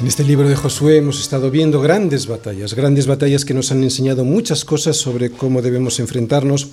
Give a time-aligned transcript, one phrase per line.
[0.00, 3.82] En este libro de Josué hemos estado viendo grandes batallas, grandes batallas que nos han
[3.82, 6.68] enseñado muchas cosas sobre cómo debemos enfrentarnos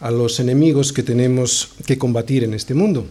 [0.00, 3.06] a los enemigos que tenemos que combatir en este mundo.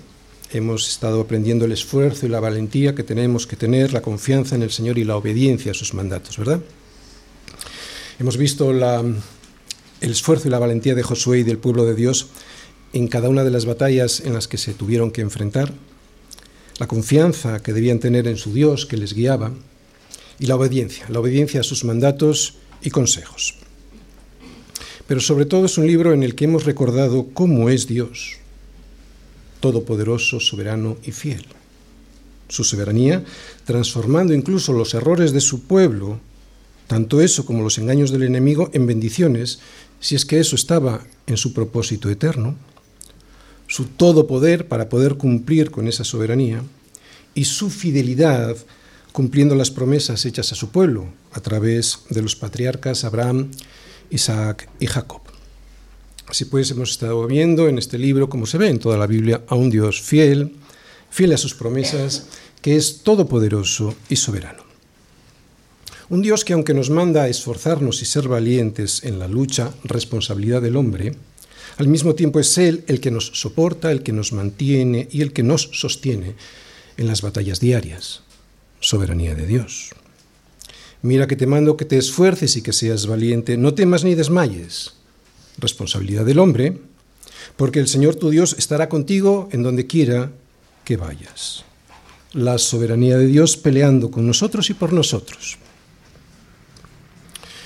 [0.52, 4.64] Hemos estado aprendiendo el esfuerzo y la valentía que tenemos que tener, la confianza en
[4.64, 6.60] el Señor y la obediencia a sus mandatos, ¿verdad?
[8.20, 9.16] Hemos visto el
[10.02, 12.28] esfuerzo y la valentía de Josué y del pueblo de Dios
[12.92, 15.72] en cada una de las batallas en las que se tuvieron que enfrentar
[16.80, 19.52] la confianza que debían tener en su Dios que les guiaba
[20.40, 23.56] y la obediencia, la obediencia a sus mandatos y consejos.
[25.08, 28.38] Pero sobre todo es un libro en el que hemos recordado cómo es Dios,
[29.60, 31.46] todopoderoso, soberano y fiel.
[32.50, 33.24] Su soberanía,
[33.66, 36.20] transformando incluso los errores de su pueblo,
[36.88, 39.60] tanto eso como los engaños del enemigo, en bendiciones,
[40.00, 42.58] si es que eso estaba en su propósito eterno
[43.74, 46.62] su todo poder para poder cumplir con esa soberanía
[47.34, 48.56] y su fidelidad
[49.12, 53.50] cumpliendo las promesas hechas a su pueblo a través de los patriarcas Abraham,
[54.12, 55.22] Isaac y Jacob.
[56.28, 59.42] Así pues, hemos estado viendo en este libro, como se ve en toda la Biblia,
[59.48, 60.54] a un Dios fiel,
[61.10, 62.28] fiel a sus promesas,
[62.62, 64.62] que es todopoderoso y soberano.
[66.10, 70.62] Un Dios que aunque nos manda a esforzarnos y ser valientes en la lucha, responsabilidad
[70.62, 71.16] del hombre,
[71.78, 75.34] al mismo tiempo es Él el que nos soporta, el que nos mantiene y el
[75.34, 76.36] que nos sostiene
[76.98, 78.22] en las batallas diarias.
[78.80, 79.92] Soberanía de Dios.
[81.02, 84.94] Mira que te mando que te esfuerces y que seas valiente, no temas ni desmayes.
[85.58, 86.78] Responsabilidad del hombre,
[87.58, 90.32] porque el Señor tu Dios estará contigo en donde quiera
[90.86, 91.66] que vayas.
[92.32, 95.58] La soberanía de Dios peleando con nosotros y por nosotros.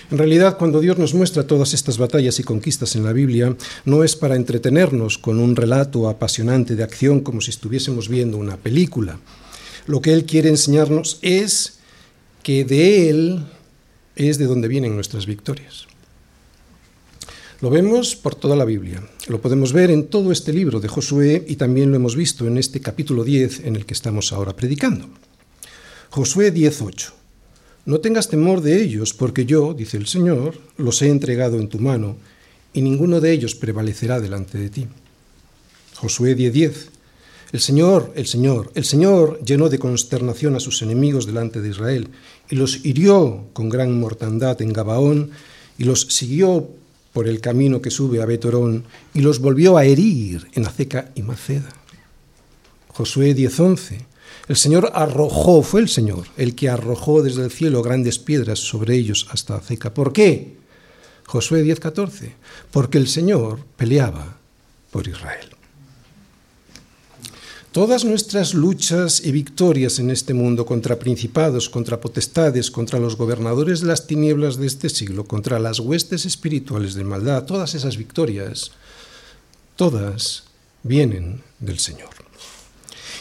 [0.10, 4.06] En realidad, cuando Dios nos muestra todas estas batallas y conquistas en la Biblia, no
[4.06, 9.20] es para entretenernos con un relato apasionante de acción como si estuviésemos viendo una película.
[9.86, 11.80] Lo que Él quiere enseñarnos es
[12.42, 13.46] que de Él
[14.16, 15.88] es de donde vienen nuestras victorias.
[17.60, 19.04] Lo vemos por toda la Biblia.
[19.28, 22.58] Lo podemos ver en todo este libro de Josué y también lo hemos visto en
[22.58, 25.10] este capítulo 10 en el que estamos ahora predicando.
[26.12, 27.12] Josué 10.8.
[27.87, 31.80] No tengas temor de ellos, porque yo, dice el Señor, los he entregado en tu
[31.80, 32.17] mano,
[32.73, 34.87] y ninguno de ellos prevalecerá delante de ti.
[35.95, 36.89] Josué 10:10.
[37.53, 42.09] El Señor, el Señor, el Señor llenó de consternación a sus enemigos delante de Israel,
[42.49, 45.31] y los hirió con gran mortandad en Gabaón,
[45.77, 46.67] y los siguió
[47.14, 48.83] por el camino que sube a Betorón,
[49.14, 51.73] y los volvió a herir en Azeca y Maceda.
[52.89, 54.07] Josué 10:11.
[54.48, 58.96] El Señor arrojó, fue el Señor el que arrojó desde el cielo grandes piedras sobre
[58.96, 59.94] ellos hasta Azeca.
[59.94, 60.56] ¿Por qué?
[61.26, 62.34] Josué 10:14.
[62.72, 64.38] Porque el Señor peleaba
[64.92, 65.50] por Israel.
[67.74, 73.82] Todas nuestras luchas y victorias en este mundo contra principados, contra potestades, contra los gobernadores
[73.82, 78.72] de las tinieblas de este siglo, contra las huestes espirituales de maldad, todas esas victorias,
[79.76, 80.46] todas
[80.82, 82.27] vienen del Señor.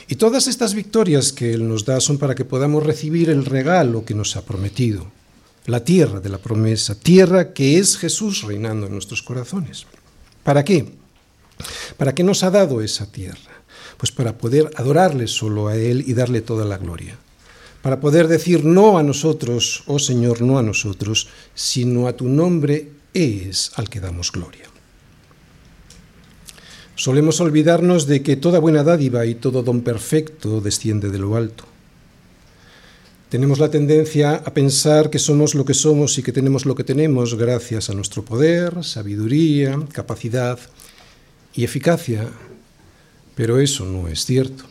[0.09, 4.05] Y todas estas victorias que Él nos da son para que podamos recibir el regalo
[4.05, 5.11] que nos ha prometido,
[5.67, 9.87] la tierra de la promesa, tierra que es Jesús reinando en nuestros corazones.
[10.45, 10.87] ¿Para qué?
[11.97, 13.63] ¿Para qué nos ha dado esa tierra?
[13.97, 17.19] Pues para poder adorarle solo a Él y darle toda la gloria.
[17.83, 22.91] Para poder decir no a nosotros, oh Señor, no a nosotros, sino a tu nombre
[23.13, 24.66] es al que damos gloria.
[26.97, 31.65] Solemos olvidarnos de que toda buena dádiva y todo don perfecto desciende de lo alto.
[33.29, 36.85] Tenemos la tendencia a pensar que somos lo que somos y que tenemos lo que
[36.85, 40.59] tenemos gracias a nuestro poder, sabiduría, capacidad
[41.53, 42.31] y eficacia,
[43.35, 44.65] pero eso no es cierto.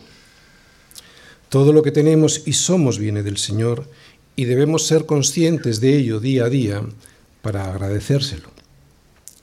[1.49, 3.87] Todo lo que tenemos y somos viene del Señor
[4.35, 6.81] y debemos ser conscientes de ello día a día
[7.43, 8.49] para agradecérselo.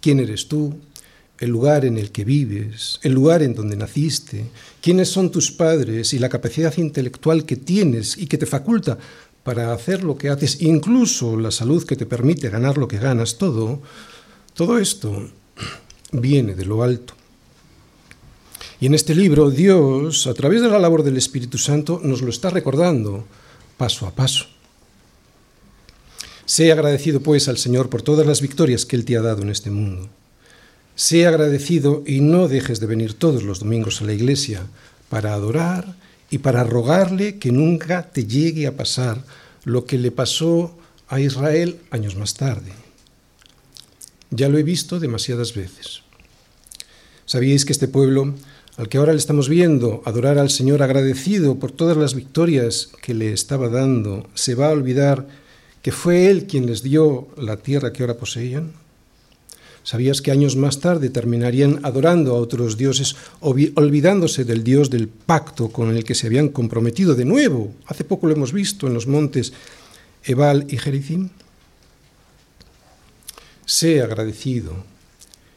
[0.00, 0.80] ¿Quién eres tú?
[1.42, 4.46] El lugar en el que vives, el lugar en donde naciste,
[4.80, 8.96] quiénes son tus padres y la capacidad intelectual que tienes y que te faculta
[9.42, 13.38] para hacer lo que haces, incluso la salud que te permite ganar lo que ganas,
[13.38, 13.82] todo,
[14.54, 15.30] todo esto
[16.12, 17.14] viene de lo alto.
[18.78, 22.30] Y en este libro Dios, a través de la labor del Espíritu Santo, nos lo
[22.30, 23.26] está recordando
[23.76, 24.46] paso a paso.
[26.44, 29.48] Sé agradecido pues al Señor por todas las victorias que Él te ha dado en
[29.48, 30.08] este mundo.
[30.94, 34.66] Sé agradecido y no dejes de venir todos los domingos a la iglesia
[35.08, 35.96] para adorar
[36.30, 39.22] y para rogarle que nunca te llegue a pasar
[39.64, 40.76] lo que le pasó
[41.08, 42.72] a Israel años más tarde.
[44.30, 46.02] Ya lo he visto demasiadas veces.
[47.26, 48.34] Sabíais que este pueblo
[48.76, 53.12] al que ahora le estamos viendo adorar al Señor agradecido por todas las victorias que
[53.12, 55.28] le estaba dando, se va a olvidar
[55.82, 58.81] que fue Él quien les dio la tierra que ahora poseían?
[59.84, 65.70] ¿Sabías que años más tarde terminarían adorando a otros dioses, olvidándose del Dios del pacto
[65.70, 67.74] con el que se habían comprometido de nuevo?
[67.86, 69.52] Hace poco lo hemos visto en los montes
[70.24, 71.30] Ebal y Jericim.
[73.66, 74.84] Sé agradecido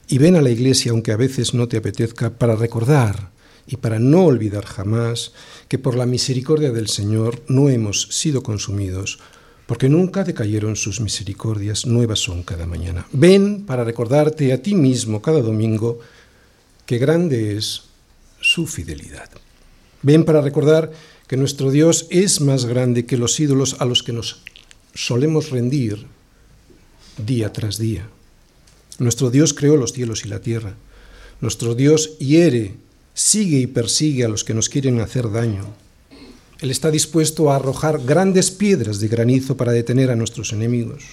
[0.08, 3.32] y ven a la iglesia aunque a veces no te apetezca para recordar
[3.68, 5.34] y para no olvidar jamás
[5.68, 9.20] que por la misericordia del Señor no hemos sido consumidos
[9.66, 13.08] porque nunca decayeron sus misericordias, nuevas son cada mañana.
[13.12, 16.00] Ven para recordarte a ti mismo cada domingo
[16.86, 17.84] que grande es
[18.40, 19.30] su fidelidad.
[20.04, 20.92] Ven para recordar
[21.28, 24.44] que nuestro Dios es más grande que los ídolos a los que nos
[24.94, 26.06] solemos rendir
[27.18, 28.08] día tras día.
[29.00, 30.76] Nuestro Dios creó los cielos y la tierra.
[31.42, 32.76] Nuestro Dios hiere,
[33.14, 35.66] sigue y persigue a los que nos quieren hacer daño.
[36.62, 41.04] Él está dispuesto a arrojar grandes piedras de granizo para detener a nuestros enemigos.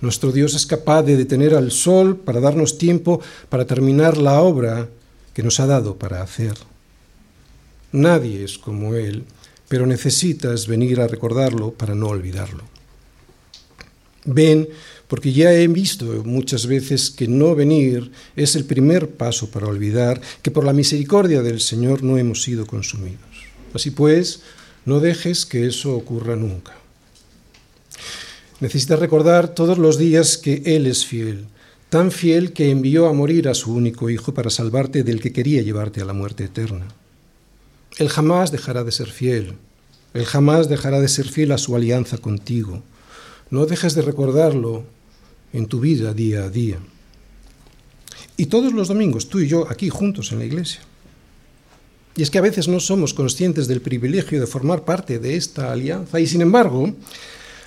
[0.00, 4.88] Nuestro Dios es capaz de detener al sol para darnos tiempo para terminar la obra
[5.32, 6.54] que nos ha dado para hacer.
[7.92, 9.24] Nadie es como Él,
[9.68, 12.64] pero necesitas venir a recordarlo para no olvidarlo.
[14.24, 14.68] Ven,
[15.08, 20.20] porque ya he visto muchas veces que no venir es el primer paso para olvidar
[20.42, 23.31] que por la misericordia del Señor no hemos sido consumidos.
[23.74, 24.42] Así pues,
[24.84, 26.74] no dejes que eso ocurra nunca.
[28.60, 31.46] Necesitas recordar todos los días que Él es fiel,
[31.88, 35.62] tan fiel que envió a morir a su único hijo para salvarte del que quería
[35.62, 36.86] llevarte a la muerte eterna.
[37.98, 39.54] Él jamás dejará de ser fiel,
[40.14, 42.82] Él jamás dejará de ser fiel a su alianza contigo.
[43.50, 44.84] No dejes de recordarlo
[45.52, 46.78] en tu vida día a día.
[48.36, 50.80] Y todos los domingos, tú y yo, aquí juntos en la iglesia.
[52.16, 55.72] Y es que a veces no somos conscientes del privilegio de formar parte de esta
[55.72, 56.92] alianza y sin embargo,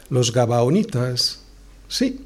[0.10, 1.40] los gabaonitas,
[1.88, 2.20] sí,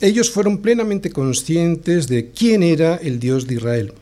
[0.00, 3.92] ellos fueron plenamente conscientes de quién era el Dios de Israel.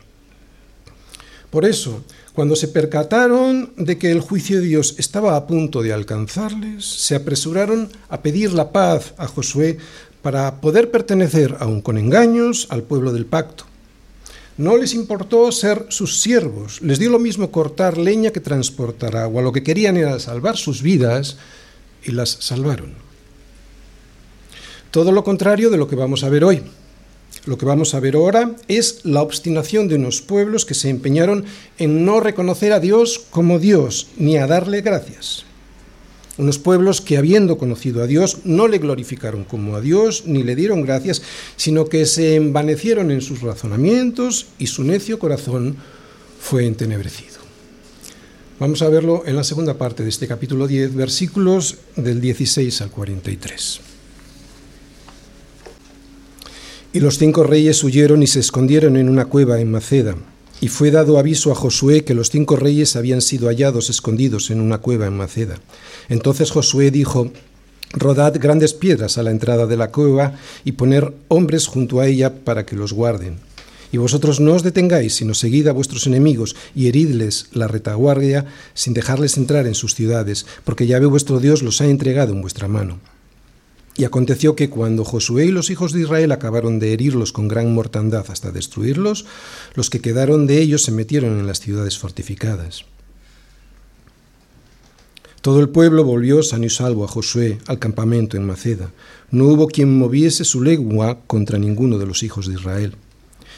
[1.49, 2.03] Por eso,
[2.33, 7.15] cuando se percataron de que el juicio de Dios estaba a punto de alcanzarles, se
[7.15, 9.77] apresuraron a pedir la paz a Josué
[10.21, 13.68] para poder pertenecer, aun con engaños, al pueblo del pacto.
[14.59, 19.41] No les importó ser sus siervos, les dio lo mismo cortar leña que transportar agua.
[19.41, 21.37] Lo que querían era salvar sus vidas
[22.03, 22.93] y las salvaron.
[24.91, 26.61] Todo lo contrario de lo que vamos a ver hoy.
[27.45, 31.45] Lo que vamos a ver ahora es la obstinación de unos pueblos que se empeñaron
[31.77, 35.45] en no reconocer a Dios como Dios ni a darle gracias
[36.39, 40.55] unos pueblos que habiendo conocido a Dios no le glorificaron como a Dios ni le
[40.55, 41.21] dieron gracias,
[41.57, 45.75] sino que se envanecieron en sus razonamientos y su necio corazón
[46.39, 47.39] fue entenebrecido.
[48.57, 52.89] Vamos a verlo en la segunda parte de este capítulo 10, versículos del 16 al
[52.89, 53.81] 43.
[56.93, 60.15] Y los cinco reyes huyeron y se escondieron en una cueva en Maceda.
[60.61, 64.59] Y fue dado aviso a Josué que los cinco reyes habían sido hallados escondidos en
[64.59, 65.59] una cueva en Maceda.
[66.09, 67.31] Entonces Josué dijo,
[67.91, 72.43] Rodad grandes piedras a la entrada de la cueva y poner hombres junto a ella
[72.43, 73.37] para que los guarden.
[73.91, 78.93] Y vosotros no os detengáis, sino seguid a vuestros enemigos y heridles la retaguardia sin
[78.93, 82.99] dejarles entrar en sus ciudades, porque Yahvé vuestro Dios los ha entregado en vuestra mano.
[83.99, 87.73] Y aconteció que cuando Josué y los hijos de Israel acabaron de herirlos con gran
[87.73, 89.25] mortandad hasta destruirlos,
[89.75, 92.85] los que quedaron de ellos se metieron en las ciudades fortificadas.
[95.41, 98.93] Todo el pueblo volvió sano y salvo a Josué al campamento en Maceda.
[99.31, 102.95] No hubo quien moviese su lengua contra ninguno de los hijos de Israel.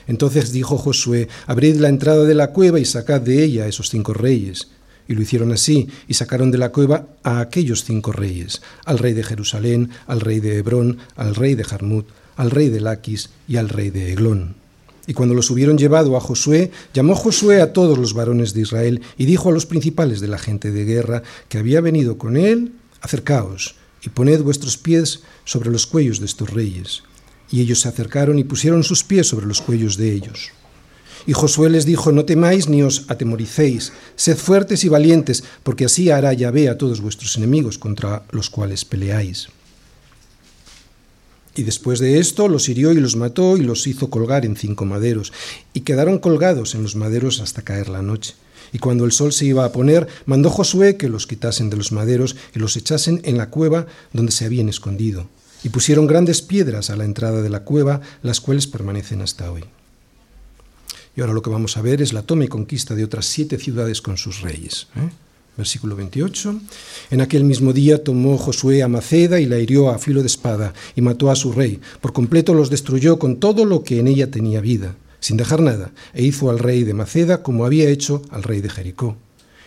[0.07, 3.91] Entonces dijo Josué, abrid la entrada de la cueva y sacad de ella a esos
[3.91, 4.69] cinco reyes.
[5.11, 9.11] Y lo hicieron así, y sacaron de la cueva a aquellos cinco reyes, al rey
[9.11, 13.57] de Jerusalén, al rey de Hebrón, al rey de Jarmut, al rey de Laquis y
[13.57, 14.55] al rey de Eglón.
[15.07, 19.01] Y cuando los hubieron llevado a Josué, llamó Josué a todos los varones de Israel
[19.17, 22.71] y dijo a los principales de la gente de guerra que había venido con él,
[23.01, 27.03] acercaos y poned vuestros pies sobre los cuellos de estos reyes.
[27.51, 30.51] Y ellos se acercaron y pusieron sus pies sobre los cuellos de ellos.
[31.27, 36.09] Y Josué les dijo, no temáis ni os atemoricéis, sed fuertes y valientes, porque así
[36.09, 39.49] hará Yahvé a todos vuestros enemigos contra los cuales peleáis.
[41.55, 44.85] Y después de esto los hirió y los mató y los hizo colgar en cinco
[44.85, 45.33] maderos,
[45.73, 48.35] y quedaron colgados en los maderos hasta caer la noche.
[48.73, 51.91] Y cuando el sol se iba a poner, mandó Josué que los quitasen de los
[51.91, 55.27] maderos y los echasen en la cueva donde se habían escondido.
[55.61, 59.65] Y pusieron grandes piedras a la entrada de la cueva, las cuales permanecen hasta hoy.
[61.15, 63.57] Y ahora lo que vamos a ver es la toma y conquista de otras siete
[63.57, 64.87] ciudades con sus reyes.
[64.95, 65.09] ¿eh?
[65.57, 66.61] Versículo 28.
[67.11, 70.73] En aquel mismo día tomó Josué a Maceda y la hirió a filo de espada
[70.95, 71.81] y mató a su rey.
[71.99, 75.91] Por completo los destruyó con todo lo que en ella tenía vida, sin dejar nada,
[76.13, 79.17] e hizo al rey de Maceda como había hecho al rey de Jericó.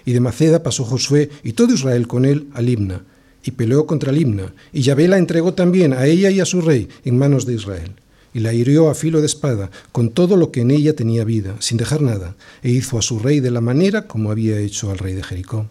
[0.06, 3.04] Y de Maceda pasó Josué y todo Israel con él a Limna,
[3.44, 6.88] y peleó contra Limna, y Yahvé la entregó también a ella y a su rey
[7.04, 7.92] en manos de Israel
[8.34, 11.54] y la hirió a filo de espada, con todo lo que en ella tenía vida,
[11.60, 14.98] sin dejar nada, e hizo a su rey de la manera como había hecho al
[14.98, 15.66] rey de Jericó.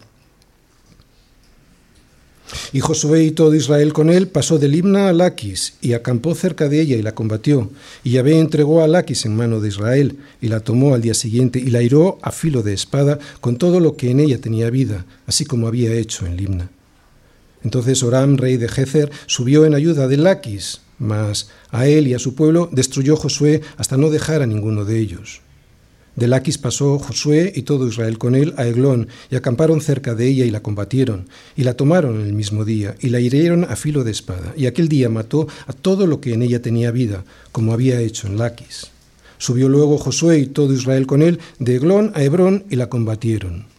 [2.72, 6.70] Y Josué y todo Israel con él pasó de Limna a Laquis, y acampó cerca
[6.70, 7.70] de ella y la combatió.
[8.04, 11.60] Y Yahvé entregó a Laquis en mano de Israel, y la tomó al día siguiente,
[11.60, 15.06] y la hirió a filo de espada, con todo lo que en ella tenía vida,
[15.26, 16.70] así como había hecho en Limna.
[17.64, 22.20] Entonces Oram, rey de Jezer, subió en ayuda de Laquis, mas a él y a
[22.20, 25.42] su pueblo destruyó Josué hasta no dejar a ninguno de ellos.
[26.16, 30.28] De Laquis pasó Josué y todo Israel con él a Eglón, y acamparon cerca de
[30.28, 34.04] ella y la combatieron, y la tomaron el mismo día, y la hirieron a filo
[34.04, 37.74] de espada, y aquel día mató a todo lo que en ella tenía vida, como
[37.74, 38.92] había hecho en Laquis.
[39.40, 43.73] Subió luego Josué y todo Israel con él de Eglón a Hebrón, y la combatieron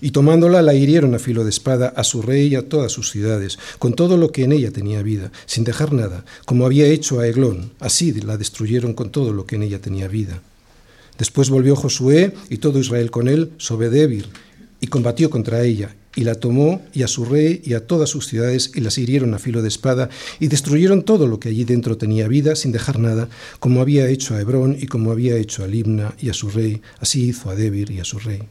[0.00, 3.10] y tomándola la hirieron a filo de espada a su rey y a todas sus
[3.10, 7.20] ciudades, con todo lo que en ella tenía vida, sin dejar nada, como había hecho
[7.20, 10.40] a Eglón, así la destruyeron con todo lo que en ella tenía vida.
[11.18, 14.26] Después volvió Josué y todo Israel con él sobre Debir,
[14.80, 18.26] y combatió contra ella, y la tomó y a su rey y a todas sus
[18.26, 20.10] ciudades, y las hirieron a filo de espada,
[20.40, 23.28] y destruyeron todo lo que allí dentro tenía vida, sin dejar nada,
[23.60, 26.82] como había hecho a Hebrón y como había hecho a Libna y a su rey,
[26.98, 28.42] así hizo a Debir y a su rey.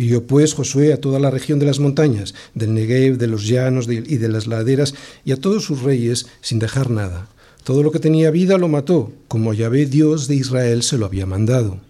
[0.00, 3.86] Hirió pues Josué a toda la región de las montañas, del Negev, de los llanos
[3.86, 4.94] y de las laderas,
[5.26, 7.28] y a todos sus reyes, sin dejar nada.
[7.64, 11.26] Todo lo que tenía vida lo mató, como Yahvé Dios de Israel se lo había
[11.26, 11.80] mandado.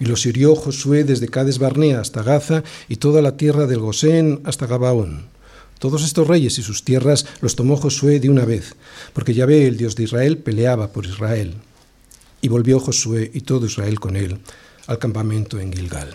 [0.00, 4.40] Y los hirió Josué desde Cades Barnea hasta Gaza y toda la tierra del Gosén
[4.44, 5.26] hasta Gabaón.
[5.78, 8.74] Todos estos reyes y sus tierras los tomó Josué de una vez,
[9.12, 11.56] porque Yahvé, el Dios de Israel, peleaba por Israel.
[12.40, 14.38] Y volvió Josué y todo Israel con él
[14.86, 16.14] al campamento en Gilgal.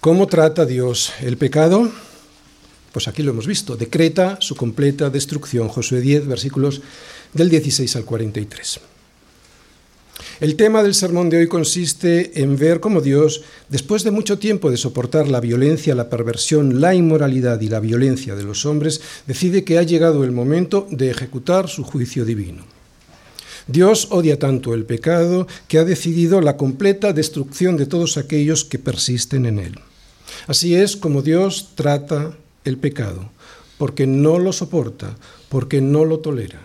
[0.00, 1.90] ¿Cómo trata Dios el pecado?
[2.92, 5.68] Pues aquí lo hemos visto, decreta su completa destrucción.
[5.68, 6.80] Josué 10, versículos
[7.34, 8.80] del 16 al 43.
[10.40, 14.70] El tema del sermón de hoy consiste en ver cómo Dios, después de mucho tiempo
[14.70, 19.64] de soportar la violencia, la perversión, la inmoralidad y la violencia de los hombres, decide
[19.64, 22.64] que ha llegado el momento de ejecutar su juicio divino.
[23.66, 28.78] Dios odia tanto el pecado que ha decidido la completa destrucción de todos aquellos que
[28.78, 29.78] persisten en él.
[30.46, 33.30] Así es como Dios trata el pecado,
[33.78, 35.16] porque no lo soporta,
[35.48, 36.60] porque no lo tolera.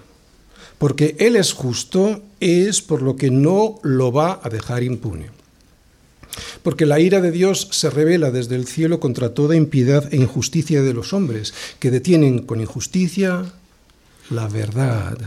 [0.77, 5.29] Porque Él es justo, es por lo que no lo va a dejar impune.
[6.63, 10.81] Porque la ira de Dios se revela desde el cielo contra toda impiedad e injusticia
[10.81, 13.53] de los hombres, que detienen con injusticia
[14.29, 15.17] la verdad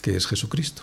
[0.00, 0.82] que es Jesucristo.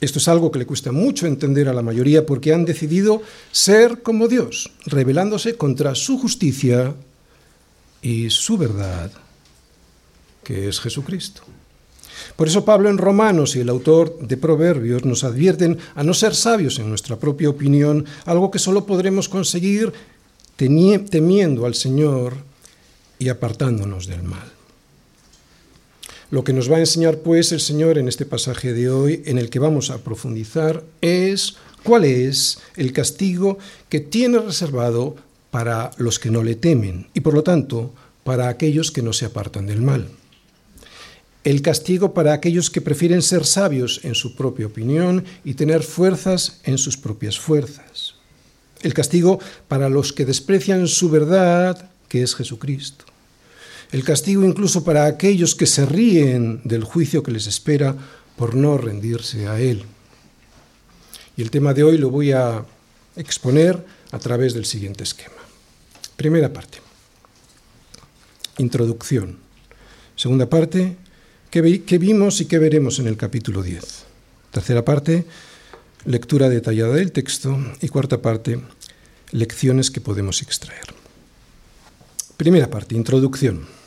[0.00, 3.20] Esto es algo que le cuesta mucho entender a la mayoría porque han decidido
[3.50, 6.94] ser como Dios, rebelándose contra su justicia
[8.00, 9.10] y su verdad,
[10.44, 11.42] que es Jesucristo.
[12.36, 16.34] Por eso Pablo en Romanos y el autor de Proverbios nos advierten a no ser
[16.34, 19.92] sabios en nuestra propia opinión, algo que solo podremos conseguir
[20.56, 22.34] temiendo al Señor
[23.18, 24.57] y apartándonos del mal.
[26.30, 29.38] Lo que nos va a enseñar pues el Señor en este pasaje de hoy, en
[29.38, 33.56] el que vamos a profundizar, es cuál es el castigo
[33.88, 35.16] que tiene reservado
[35.50, 37.94] para los que no le temen y por lo tanto
[38.24, 40.10] para aquellos que no se apartan del mal.
[41.44, 46.60] El castigo para aquellos que prefieren ser sabios en su propia opinión y tener fuerzas
[46.64, 48.16] en sus propias fuerzas.
[48.82, 53.07] El castigo para los que desprecian su verdad, que es Jesucristo
[53.92, 57.96] el castigo incluso para aquellos que se ríen del juicio que les espera
[58.36, 59.84] por no rendirse a Él.
[61.36, 62.64] Y el tema de hoy lo voy a
[63.16, 65.36] exponer a través del siguiente esquema.
[66.16, 66.78] Primera parte,
[68.58, 69.38] introducción.
[70.16, 70.96] Segunda parte,
[71.50, 74.04] ¿qué, vimos y qué veremos en el capítulo 10?
[74.50, 75.26] Tercera parte,
[76.04, 77.56] lectura detallada del texto.
[77.80, 78.60] Y cuarta parte,
[79.30, 80.86] lecciones que podemos extraer.
[82.36, 83.77] Primera parte, introducción.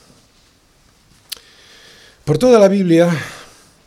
[2.24, 3.10] Por toda la Biblia,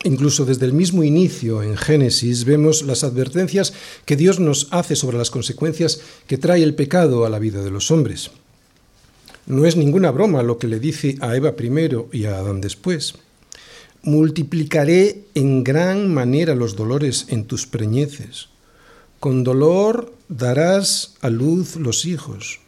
[0.04, 3.72] incluso desde el mismo inicio en Génesis, vemos las advertencias
[4.04, 7.72] que Dios nos hace sobre las consecuencias que trae el pecado a la vida de
[7.72, 8.32] los hombres.
[9.46, 13.16] No es ninguna broma lo que le dice a Eva primero y a Adán después.
[14.02, 18.50] multiplicaré en gran manera los dolores en tus preñeces.
[19.22, 22.60] Con dolor darás a luz los hijos,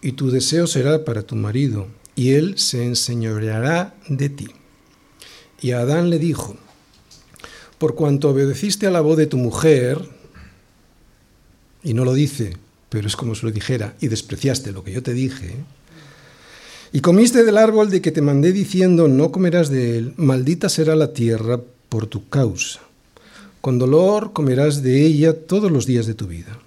[0.00, 4.48] y tu deseo será para tu marido, y él se enseñoreará de ti.
[5.60, 6.56] Y Adán le dijo,
[7.78, 10.00] por cuanto obedeciste a la voz de tu mujer,
[11.82, 12.56] y no lo dice,
[12.88, 15.56] pero es como si lo dijera, y despreciaste lo que yo te dije,
[16.92, 20.96] y comiste del árbol de que te mandé diciendo, no comerás de él, maldita será
[20.96, 22.80] la tierra por tu causa.
[23.60, 26.58] Con dolor comerás de ella todos los días de tu vida.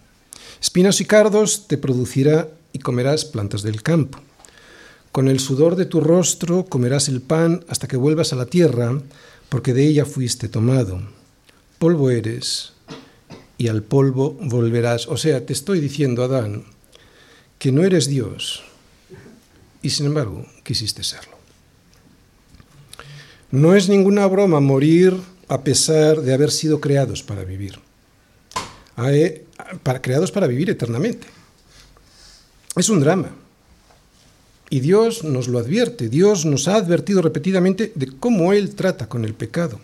[0.62, 4.20] Espinas y cardos te producirá y comerás plantas del campo.
[5.14, 9.00] Con el sudor de tu rostro comerás el pan hasta que vuelvas a la tierra,
[9.48, 11.04] porque de ella fuiste tomado.
[11.78, 12.74] Polvo eres
[13.60, 15.08] y al polvo volverás.
[15.08, 16.64] O sea, te estoy diciendo, Adán,
[17.60, 18.64] que no eres Dios
[19.84, 21.38] y sin embargo quisiste serlo.
[23.52, 25.16] No es ninguna broma morir
[25.48, 27.78] a pesar de haber sido creados para vivir,
[30.02, 31.28] creados para vivir eternamente.
[32.76, 33.43] Es un drama.
[34.70, 39.26] Y Dios nos lo advierte, Dios nos ha advertido repetidamente de cómo Él trata con
[39.26, 39.80] el pecado.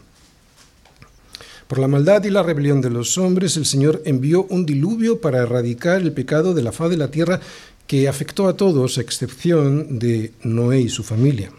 [1.68, 5.40] Por la maldad y la rebelión de los hombres, el Señor envió un diluvio para
[5.40, 7.40] erradicar el pecado de la faz de la tierra
[7.86, 11.52] que afectó a todos a excepción de Noé y su familia.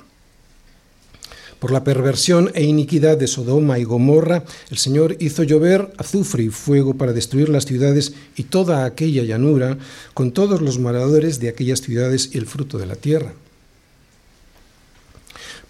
[1.61, 6.49] Por la perversión e iniquidad de Sodoma y Gomorra, el Señor hizo llover azufre y
[6.49, 9.77] fuego para destruir las ciudades y toda aquella llanura,
[10.15, 13.35] con todos los moradores de aquellas ciudades y el fruto de la tierra.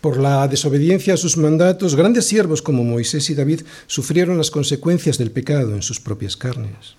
[0.00, 5.18] Por la desobediencia a sus mandatos, grandes siervos como Moisés y David sufrieron las consecuencias
[5.18, 6.94] del pecado en sus propias carnes.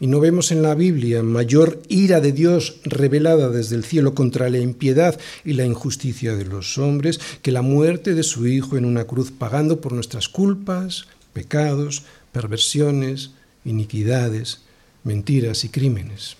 [0.00, 4.50] Y no vemos en la Biblia mayor ira de Dios revelada desde el cielo contra
[4.50, 8.84] la impiedad y la injusticia de los hombres que la muerte de su Hijo en
[8.84, 13.30] una cruz pagando por nuestras culpas, pecados, perversiones,
[13.64, 14.62] iniquidades,
[15.04, 16.36] mentiras y crímenes.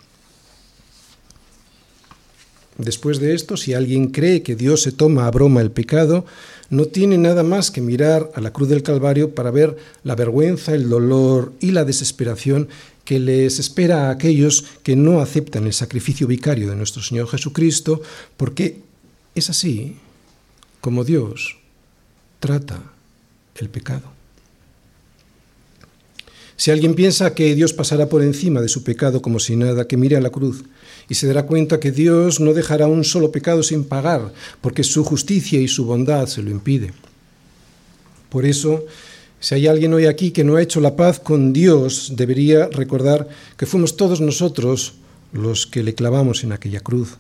[2.79, 6.25] Después de esto, si alguien cree que Dios se toma a broma el pecado,
[6.71, 10.75] no tiene nada más que mirar a la cruz del Calvario para ver la vergüenza,
[10.75, 12.69] el dolor y la desesperación
[13.05, 18.01] que les espera a aquellos que no aceptan el sacrificio vicario de nuestro Señor Jesucristo,
[18.37, 18.81] porque
[19.35, 19.97] es así
[20.81, 21.59] como Dios
[22.41, 22.83] trata
[23.57, 24.12] el pecado.
[26.57, 29.97] Si alguien piensa que Dios pasará por encima de su pecado como si nada, que
[29.97, 30.62] mire a la cruz
[31.09, 35.03] y se dará cuenta que Dios no dejará un solo pecado sin pagar, porque su
[35.03, 36.93] justicia y su bondad se lo impide.
[38.29, 38.85] Por eso,
[39.43, 43.29] si hay alguien hoy aquí que no ha hecho la paz con Dios, debería recordar
[43.57, 44.95] que fuimos todos nosotros
[45.33, 47.17] los que le clavamos en aquella cruz,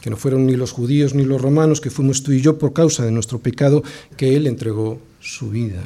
[0.00, 2.72] que no fueron ni los judíos ni los romanos, que fuimos tú y yo por
[2.72, 3.82] causa de nuestro pecado,
[4.16, 5.82] que Él entregó su vida.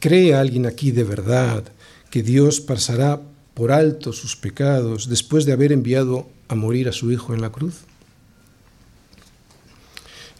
[0.00, 1.64] ¿Cree alguien aquí de verdad
[2.08, 3.20] que Dios pasará
[3.52, 7.52] por alto sus pecados después de haber enviado a morir a su Hijo en la
[7.52, 7.74] cruz?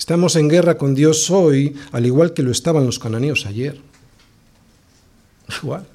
[0.02, 3.80] Estamos en guerra con Dios hoy, al igual que lo estaban los cananeos ayer.
[5.62, 5.86] Igual.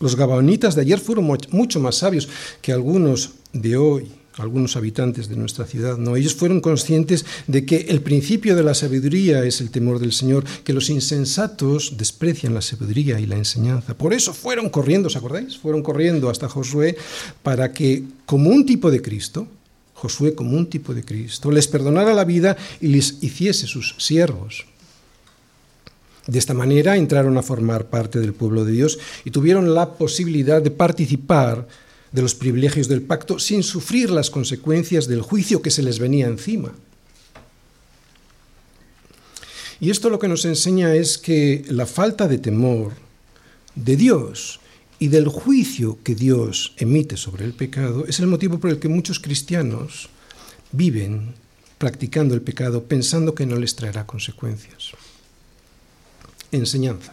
[0.00, 2.28] Los gabaonitas de ayer fueron mucho más sabios
[2.60, 5.96] que algunos de hoy, algunos habitantes de nuestra ciudad.
[5.96, 10.12] No, ellos fueron conscientes de que el principio de la sabiduría es el temor del
[10.12, 13.96] Señor, que los insensatos desprecian la sabiduría y la enseñanza.
[13.96, 15.56] Por eso fueron corriendo, ¿os acordáis?
[15.56, 16.98] Fueron corriendo hasta Josué
[17.42, 19.48] para que, como un tipo de Cristo,
[20.04, 24.66] Josué como un tipo de Cristo, les perdonara la vida y les hiciese sus siervos.
[26.26, 30.60] De esta manera entraron a formar parte del pueblo de Dios y tuvieron la posibilidad
[30.60, 31.66] de participar
[32.12, 36.26] de los privilegios del pacto sin sufrir las consecuencias del juicio que se les venía
[36.26, 36.74] encima.
[39.80, 42.92] Y esto lo que nos enseña es que la falta de temor
[43.74, 44.60] de Dios
[45.04, 48.88] y del juicio que Dios emite sobre el pecado es el motivo por el que
[48.88, 50.08] muchos cristianos
[50.72, 51.34] viven
[51.76, 54.92] practicando el pecado pensando que no les traerá consecuencias.
[56.52, 57.12] Enseñanza.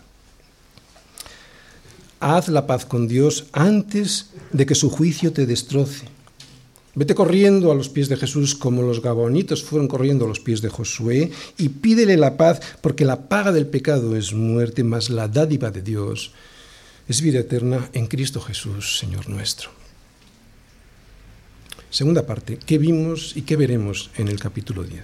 [2.22, 6.06] Haz la paz con Dios antes de que su juicio te destroce.
[6.96, 10.62] Vete corriendo a los pies de Jesús como los gabonitos fueron corriendo a los pies
[10.62, 15.28] de Josué y pídele la paz porque la paga del pecado es muerte, mas la
[15.28, 16.32] dádiva de Dios
[17.12, 19.70] es vida eterna en Cristo Jesús, Señor nuestro.
[21.90, 25.04] Segunda parte, ¿qué vimos y qué veremos en el capítulo 10?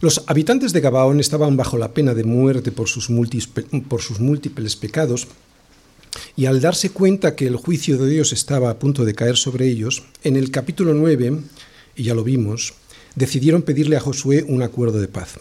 [0.00, 5.28] Los habitantes de Gabaón estaban bajo la pena de muerte por sus, múltiples pecados
[6.34, 9.68] y al darse cuenta que el juicio de Dios estaba a punto de caer sobre
[9.68, 11.42] ellos, en el capítulo 9,
[11.94, 12.74] y ya lo vimos,
[13.14, 15.36] decidieron pedirle a Josué un acuerdo de paz.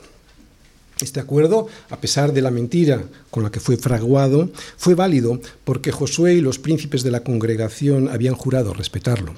[1.02, 5.92] Este acuerdo, a pesar de la mentira con la que fue fraguado, fue válido porque
[5.92, 9.34] Josué y los príncipes de la congregación habían jurado respetarlo.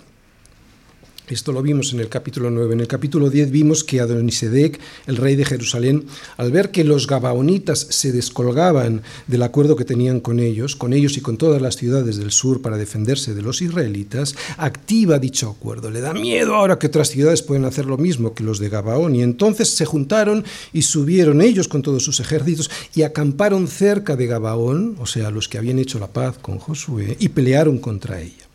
[1.30, 2.76] Esto lo vimos en el capítulo 9.
[2.76, 6.06] En el capítulo 10 vimos que Adonisedec, el rey de Jerusalén,
[6.38, 11.18] al ver que los gabaonitas se descolgaban del acuerdo que tenían con ellos, con ellos
[11.18, 15.92] y con todas las ciudades del sur para defenderse de los israelitas, activa dicho acuerdo.
[15.92, 19.14] Le da miedo ahora que otras ciudades pueden hacer lo mismo que los de Gabaón.
[19.14, 24.28] Y entonces se juntaron y subieron ellos con todos sus ejércitos y acamparon cerca de
[24.28, 28.47] Gabaón, o sea, los que habían hecho la paz con Josué, y pelearon contra ella.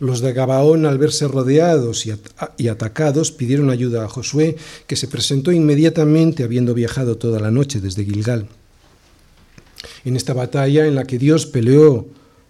[0.00, 2.06] Los de Gabaón, al verse rodeados
[2.56, 7.80] y, atacados, pidieron ayuda a Josué, que se presentó inmediatamente, habiendo viajado toda la noche
[7.80, 8.48] desde Gilgal.
[10.06, 12.06] En esta batalla en la que Dios peleó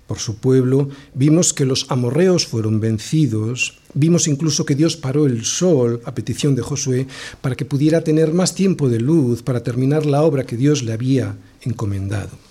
[0.06, 5.44] por su pueblo, vimos que los amorreos fueron vencidos, vimos incluso que Dios paró el
[5.44, 7.08] sol a petición de Josué
[7.40, 10.92] para que pudiera tener más tiempo de luz para terminar la obra que Dios le
[10.92, 12.49] había encomendado.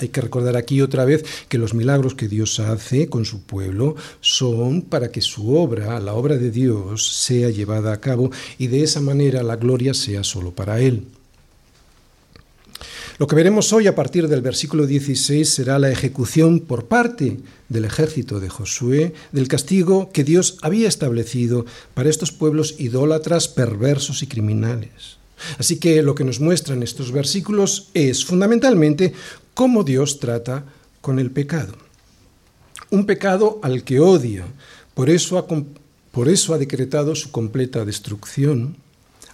[0.00, 3.96] Hay que recordar aquí otra vez que los milagros que Dios hace con su pueblo
[4.20, 8.82] son para que su obra, la obra de Dios, sea llevada a cabo y de
[8.82, 11.06] esa manera la gloria sea solo para Él.
[13.18, 17.84] Lo que veremos hoy a partir del versículo 16 será la ejecución por parte del
[17.84, 24.28] ejército de Josué del castigo que Dios había establecido para estos pueblos idólatras, perversos y
[24.28, 25.18] criminales.
[25.58, 29.14] Así que lo que nos muestran estos versículos es fundamentalmente
[29.58, 30.66] cómo Dios trata
[31.00, 31.74] con el pecado.
[32.90, 34.46] Un pecado al que odia,
[34.94, 38.76] por eso ha, por eso ha decretado su completa destrucción,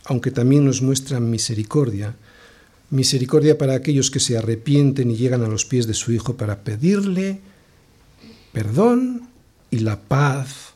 [0.07, 2.17] aunque también nos muestra misericordia,
[2.89, 6.61] misericordia para aquellos que se arrepienten y llegan a los pies de su Hijo para
[6.61, 7.41] pedirle
[8.55, 9.29] perdón
[9.71, 10.73] y la paz,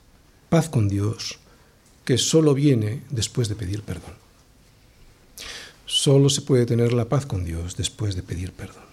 [0.51, 1.39] paz con Dios,
[2.05, 4.13] que solo viene después de pedir perdón.
[5.87, 8.88] Solo se puede tener la paz con Dios después de pedir perdón.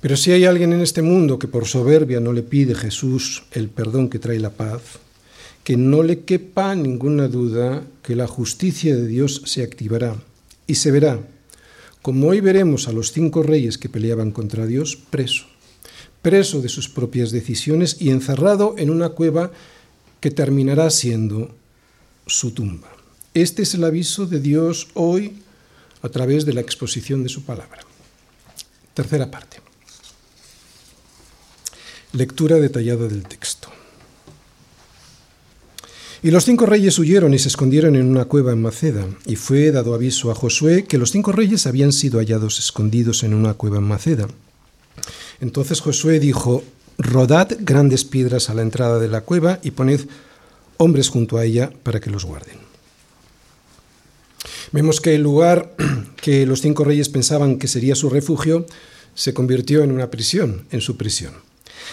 [0.00, 3.68] Pero si hay alguien en este mundo que por soberbia no le pide Jesús el
[3.68, 4.82] perdón que trae la paz,
[5.64, 10.16] que no le quepa ninguna duda que la justicia de Dios se activará
[10.66, 11.18] y se verá,
[12.02, 15.46] como hoy veremos a los cinco reyes que peleaban contra Dios, preso,
[16.22, 19.50] preso de sus propias decisiones y encerrado en una cueva
[20.20, 21.54] que terminará siendo
[22.26, 22.88] su tumba.
[23.34, 25.42] Este es el aviso de Dios hoy
[26.02, 27.80] a través de la exposición de su palabra.
[28.94, 29.65] Tercera parte.
[32.16, 33.68] Lectura detallada del texto.
[36.22, 39.70] Y los cinco reyes huyeron y se escondieron en una cueva en Maceda, y fue
[39.70, 43.76] dado aviso a Josué que los cinco reyes habían sido hallados escondidos en una cueva
[43.76, 44.28] en Maceda.
[45.42, 46.64] Entonces Josué dijo,
[46.96, 50.00] Rodad grandes piedras a la entrada de la cueva y poned
[50.78, 52.56] hombres junto a ella para que los guarden.
[54.72, 55.76] Vemos que el lugar
[56.16, 58.64] que los cinco reyes pensaban que sería su refugio
[59.14, 61.45] se convirtió en una prisión, en su prisión.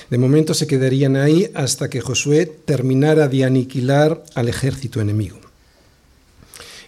[0.09, 5.43] De momento se quedarían ahí hasta que Josué terminara de aniquilar al ejército enemigo.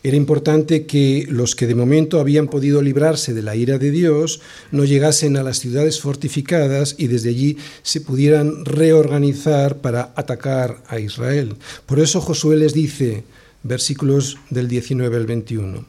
[0.05, 4.39] Era importante que los que de momento habían podido librarse de la ira de Dios
[4.69, 10.99] no llegasen a las ciudades fortificadas y desde allí se pudieran reorganizar para atacar a
[10.99, 11.55] Israel.
[11.87, 13.23] Por eso Josué les dice,
[13.63, 15.83] versículos del 19 al 21,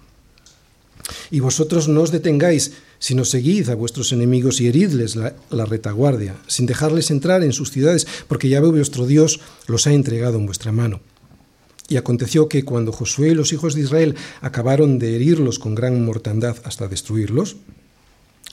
[1.30, 6.66] y vosotros no os detengáis, sino seguid a vuestros enemigos y heridles la, retaguardia, sin
[6.66, 10.72] dejarles entrar en sus ciudades, porque ya veo vuestro Dios los ha entregado en vuestra
[10.72, 11.00] mano.
[11.88, 16.04] Y aconteció que cuando Josué y los hijos de Israel acabaron de herirlos con gran
[16.04, 17.56] mortandad hasta destruirlos,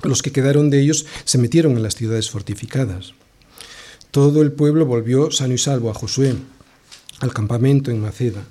[0.04, 3.14] los que quedaron de ellos se metieron en las ciudades fortificadas.
[4.12, 6.36] Todo el pueblo volvió sano y salvo a Josué,
[7.20, 8.44] al campamento en Maceda.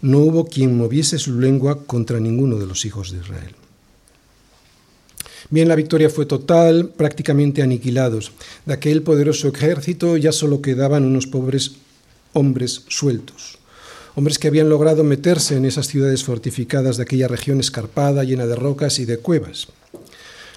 [0.00, 3.54] No hubo quien moviese su lengua contra ninguno de los hijos de Israel.
[5.48, 8.32] Bien, la victoria fue total, prácticamente aniquilados.
[8.64, 11.76] De aquel poderoso ejército ya solo quedaban unos pobres
[12.32, 13.58] hombres sueltos,
[14.16, 18.56] hombres que habían logrado meterse en esas ciudades fortificadas de aquella región escarpada, llena de
[18.56, 19.68] rocas y de cuevas.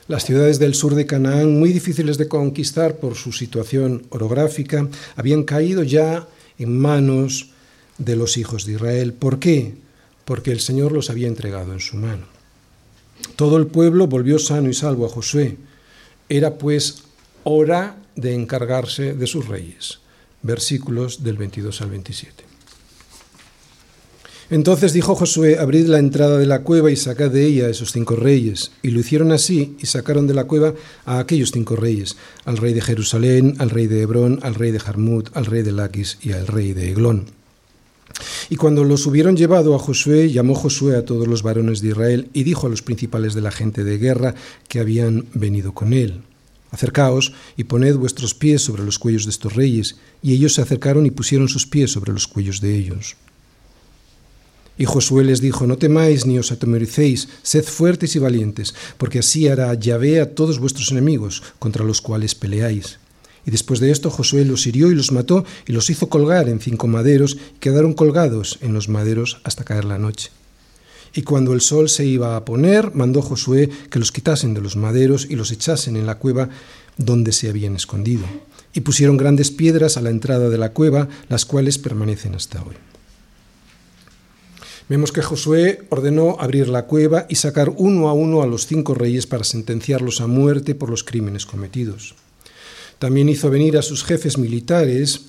[0.07, 5.43] Las ciudades del sur de Canaán, muy difíciles de conquistar por su situación orográfica, habían
[5.43, 7.51] caído ya en manos
[7.99, 9.13] de los hijos de Israel.
[9.13, 9.75] ¿Por qué?
[10.25, 12.38] Porque el Señor los había entregado en su mano.
[13.35, 15.57] Todo el pueblo volvió sano y salvo a Josué.
[16.27, 17.03] Era pues
[17.43, 19.99] hora de encargarse de sus reyes.
[20.41, 22.49] Versículos del 22 al 27.
[24.51, 27.91] Entonces dijo Josué, abrid la entrada de la cueva y sacad de ella a esos
[27.91, 28.71] cinco reyes.
[28.81, 30.73] Y lo hicieron así y sacaron de la cueva
[31.05, 34.79] a aquellos cinco reyes, al rey de Jerusalén, al rey de Hebrón, al rey de
[34.79, 37.38] Jarmut, al rey de Laquis y al rey de Eglón.
[38.49, 42.29] Y cuando los hubieron llevado a Josué, llamó Josué a todos los varones de Israel
[42.33, 44.35] y dijo a los principales de la gente de guerra
[44.67, 46.21] que habían venido con él.
[46.71, 49.97] Acercaos y poned vuestros pies sobre los cuellos de estos reyes.
[50.21, 53.15] Y ellos se acercaron y pusieron sus pies sobre los cuellos de ellos.
[54.77, 59.49] Y Josué les dijo, no temáis ni os atemoricéis, sed fuertes y valientes, porque así
[59.49, 62.97] hará Yahvé a todos vuestros enemigos, contra los cuales peleáis.
[63.49, 66.59] Y después de esto Josué los hirió y los mató y los hizo colgar en
[66.59, 70.29] cinco maderos y quedaron colgados en los maderos hasta caer la noche.
[71.15, 74.75] Y cuando el sol se iba a poner, mandó Josué que los quitasen de los
[74.75, 76.49] maderos y los echasen en la cueva
[76.95, 78.21] donde se habían escondido.
[78.71, 82.75] Y pusieron grandes piedras a la entrada de la cueva, las cuales permanecen hasta hoy.
[84.89, 88.93] Vemos que Josué ordenó abrir la cueva y sacar uno a uno a los cinco
[88.93, 92.13] reyes para sentenciarlos a muerte por los crímenes cometidos.
[92.99, 95.21] También hizo venir a sus jefes militares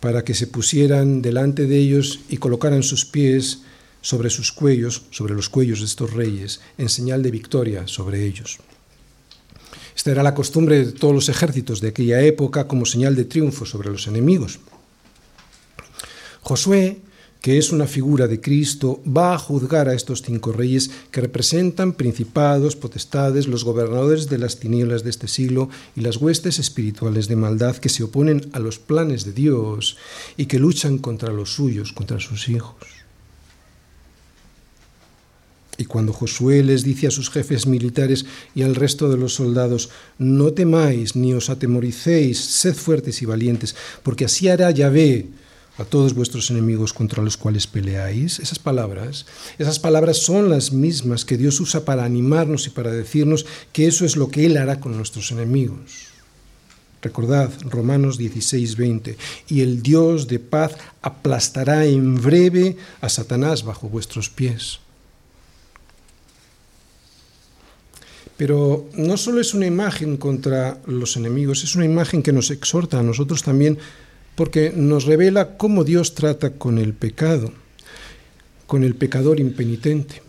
[0.00, 3.60] para que se pusieran delante de ellos y colocaran sus pies
[4.00, 8.58] sobre sus cuellos, sobre los cuellos de estos reyes, en señal de victoria sobre ellos.
[9.96, 13.66] Esta era la costumbre de todos los ejércitos de aquella época como señal de triunfo
[13.66, 14.60] sobre los enemigos.
[16.40, 16.98] Josué
[17.40, 21.92] que es una figura de Cristo, va a juzgar a estos cinco reyes que representan
[21.92, 27.36] principados, potestades, los gobernadores de las tinieblas de este siglo y las huestes espirituales de
[27.36, 29.96] maldad que se oponen a los planes de Dios
[30.36, 32.98] y que luchan contra los suyos, contra sus hijos.
[35.80, 39.90] Y cuando Josué les dice a sus jefes militares y al resto de los soldados,
[40.18, 45.28] no temáis ni os atemoricéis, sed fuertes y valientes, porque así hará Yahvé
[45.78, 48.40] a todos vuestros enemigos contra los cuales peleáis.
[48.40, 49.26] Esas palabras,
[49.58, 54.04] esas palabras son las mismas que Dios usa para animarnos y para decirnos que eso
[54.04, 56.08] es lo que Él hará con nuestros enemigos.
[57.00, 59.16] Recordad Romanos 16, 20,
[59.48, 64.80] y el Dios de paz aplastará en breve a Satanás bajo vuestros pies.
[68.36, 72.98] Pero no solo es una imagen contra los enemigos, es una imagen que nos exhorta
[72.98, 73.78] a nosotros también
[74.38, 77.52] porque nos revela cómo Dios trata con el pecado,
[78.68, 80.22] con el pecador impenitente,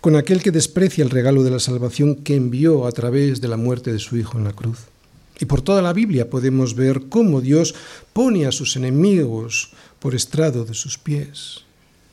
[0.00, 3.56] con aquel que desprecia el regalo de la salvación que envió a través de la
[3.56, 4.78] muerte de su Hijo en la cruz.
[5.38, 7.76] Y por toda la Biblia podemos ver cómo Dios
[8.12, 11.60] pone a sus enemigos por estrado de sus pies.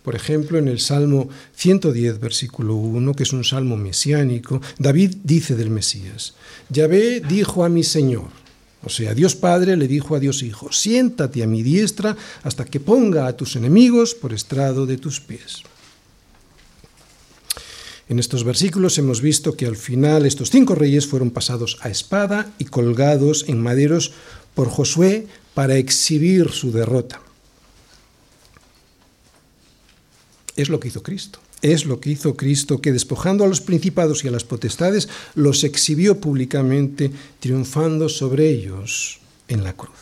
[0.04, 5.56] Por ejemplo, en el Salmo 110, versículo 1, que es un salmo mesiánico, David dice
[5.56, 6.36] del Mesías,
[6.70, 8.43] Yahvé dijo a mi Señor,
[8.84, 12.80] o sea, Dios Padre le dijo a Dios Hijo, siéntate a mi diestra hasta que
[12.80, 15.64] ponga a tus enemigos por estrado de tus pies.
[18.10, 22.52] En estos versículos hemos visto que al final estos cinco reyes fueron pasados a espada
[22.60, 24.12] y colgados en maderos
[24.54, 27.22] por Josué para exhibir su derrota.
[30.56, 31.40] Es lo que hizo Cristo.
[31.64, 35.64] Es lo que hizo Cristo, que despojando a los principados y a las potestades, los
[35.64, 39.96] exhibió públicamente, triunfando sobre ellos en la cruz.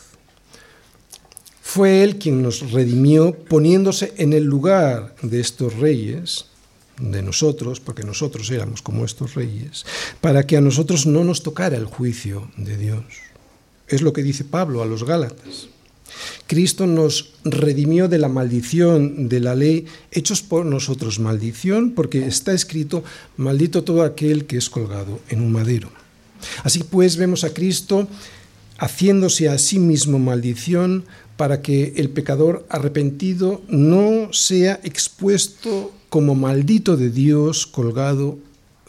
[1.62, 6.46] Fue Él quien nos redimió poniéndose en el lugar de estos reyes,
[6.98, 9.86] de nosotros, porque nosotros éramos como estos reyes,
[10.20, 13.04] para que a nosotros no nos tocara el juicio de Dios.
[13.86, 15.68] Es lo que dice Pablo a los Gálatas.
[16.46, 22.52] Cristo nos redimió de la maldición de la ley, hechos por nosotros maldición, porque está
[22.52, 23.04] escrito,
[23.36, 25.90] maldito todo aquel que es colgado en un madero.
[26.64, 28.08] Así pues vemos a Cristo
[28.78, 31.04] haciéndose a sí mismo maldición
[31.36, 38.38] para que el pecador arrepentido no sea expuesto como maldito de Dios colgado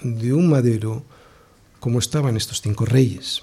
[0.01, 1.03] de un madero
[1.79, 3.41] como estaban estos cinco reyes.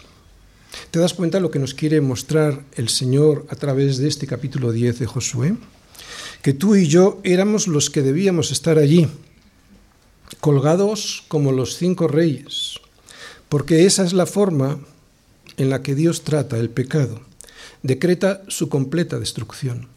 [0.91, 4.27] ¿Te das cuenta de lo que nos quiere mostrar el Señor a través de este
[4.27, 5.57] capítulo 10 de Josué?
[6.43, 9.09] Que tú y yo éramos los que debíamos estar allí,
[10.41, 12.81] colgados como los cinco reyes,
[13.49, 14.81] porque esa es la forma
[15.57, 17.21] en la que Dios trata el pecado,
[17.83, 19.89] decreta su completa destrucción.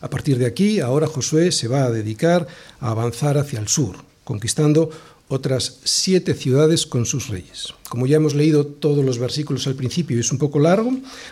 [0.00, 2.46] A partir de aquí, ahora Josué se va a dedicar
[2.80, 4.90] a avanzar hacia el sur, conquistando
[5.28, 7.74] otras siete ciudades con sus reyes.
[7.88, 10.90] Como ya hemos leído todos los versículos al principio y es un poco largo,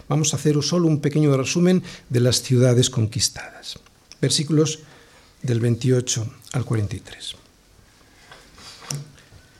[0.08, 3.78] vamos a hacer solo un pequeño resumen de las ciudades conquistadas.
[4.20, 4.80] Versículos
[5.42, 7.36] del 28 al 43.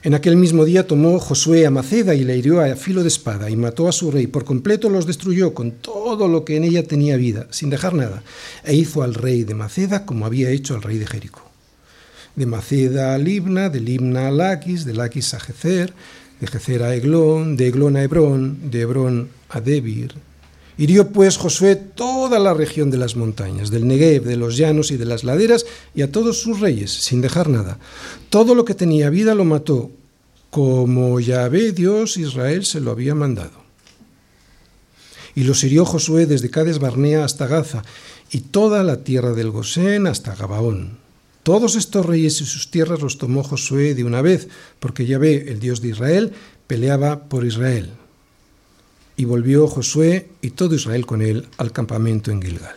[0.03, 3.49] En aquel mismo día tomó Josué a Maceda y le hirió a filo de espada
[3.49, 4.27] y mató a su rey.
[4.27, 8.23] Por completo los destruyó con todo lo que en ella tenía vida, sin dejar nada,
[8.63, 11.47] e hizo al rey de Maceda como había hecho al rey de Jericó
[12.37, 15.93] de Maceda a Libna, de Libna a Laquis, de Laquis a Jezer,
[16.39, 20.13] de Jezer a Eglón, de Eglón a Hebrón, de Hebrón a Debir,
[20.79, 24.97] Hirió pues Josué toda la región de las montañas, del Negev, de los llanos y
[24.97, 27.79] de las laderas, y a todos sus reyes, sin dejar nada.
[28.29, 29.89] Todo lo que tenía vida lo mató,
[30.51, 33.65] como Yahvé Dios Israel se lo había mandado.
[35.33, 37.81] Y los hirió Josué desde Cades Barnea hasta Gaza,
[38.29, 41.06] y toda la tierra del Gosén hasta Gabaón.
[41.47, 44.49] Todos estos reyes y sus tierras los tomó Josué de una vez,
[44.81, 46.33] porque Yahvé, el Dios de Israel,
[46.67, 47.89] peleaba por Israel.
[49.15, 52.75] Y volvió Josué y todo Israel con él al campamento en Gilgal.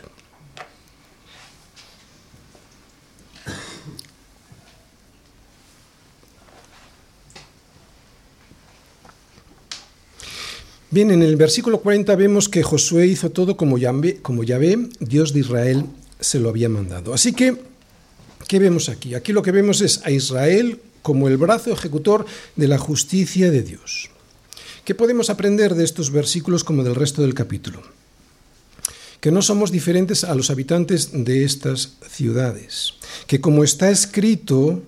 [10.92, 15.32] Bien, en el versículo 40 vemos que Josué hizo todo como Yahvé, como Yahvé, Dios
[15.32, 15.86] de Israel,
[16.20, 17.12] se lo había mandado.
[17.12, 17.69] Así que,
[18.50, 19.14] ¿qué vemos aquí?
[19.14, 23.62] Aquí lo que vemos es a Israel como el brazo ejecutor de la justicia de
[23.62, 24.10] Dios.
[24.84, 27.80] ¿Qué podemos aprender de estos versículos como del resto del capítulo?
[29.20, 32.94] Que no somos diferentes a los habitantes de estas ciudades,
[33.28, 34.82] que como está escrito,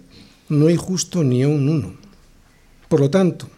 [0.48, 1.96] no hay justo ni un uno.
[2.88, 3.48] Por lo tanto,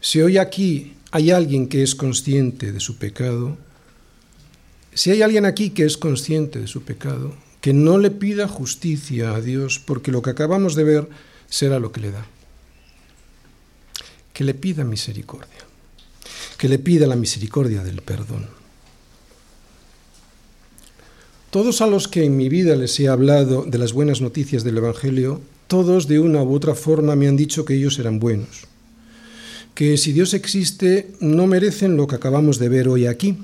[0.00, 3.56] si hoy aquí hay alguien que es consciente de su pecado,
[4.94, 7.36] si hay alguien aquí que es consciente de su pecado,
[7.68, 11.06] que no le pida justicia a Dios, porque lo que acabamos de ver
[11.50, 12.24] será lo que le da.
[14.32, 15.68] Que le pida misericordia
[16.56, 18.46] que le pida la misericordia del perdón.
[21.50, 24.78] Todos a los que en mi vida les he hablado de las buenas noticias del
[24.78, 28.64] Evangelio, todos de una u otra forma me han dicho que ellos eran buenos,
[29.74, 33.36] que si Dios existe no merecen lo que acabamos de ver hoy aquí.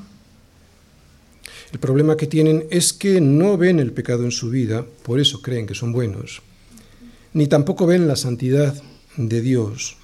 [1.74, 5.42] El problema que tienen es que no ven el pecado en su vida, por eso
[5.42, 6.40] creen que son buenos,
[7.32, 8.80] ni tampoco ven la santidad
[9.16, 9.96] de Dios,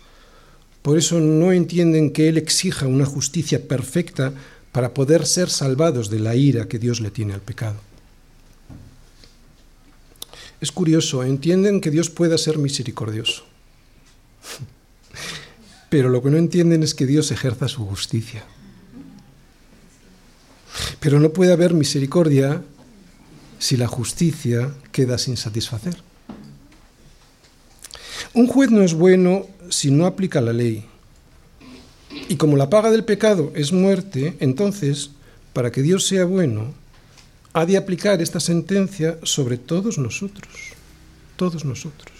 [0.83, 4.35] por eso no entienden que Él exija una justicia perfecta
[4.73, 7.77] para poder ser salvados de la ira que Dios le tiene al pecado.
[10.61, 13.45] Es curioso, entienden que Dios pueda ser misericordioso,
[15.89, 18.45] pero lo que no entienden es que Dios ejerza su justicia.
[21.01, 22.63] Pero no puede haber misericordia
[23.59, 25.97] si la justicia queda sin satisfacer.
[28.33, 30.85] Un juez no es bueno si no aplica la ley.
[32.29, 35.11] Y como la paga del pecado es muerte, entonces,
[35.53, 36.75] para que Dios sea bueno,
[37.53, 40.49] ha de aplicar esta sentencia sobre todos nosotros,
[41.37, 42.20] todos nosotros.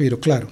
[0.00, 0.48] Pero claro,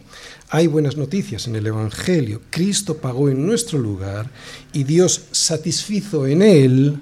[0.51, 2.43] hay buenas noticias en el Evangelio.
[2.51, 4.31] Cristo pagó en nuestro lugar
[4.75, 7.01] y Dios satisfizo en él